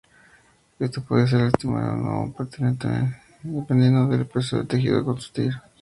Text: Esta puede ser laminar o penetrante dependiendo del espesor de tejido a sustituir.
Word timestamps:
Esta 0.79 0.99
puede 0.99 1.27
ser 1.27 1.51
laminar 1.63 1.93
o 2.25 2.33
penetrante 2.33 2.87
dependiendo 3.43 4.07
del 4.07 4.21
espesor 4.21 4.61
de 4.61 4.65
tejido 4.67 4.99
a 5.01 5.05
sustituir. 5.05 5.53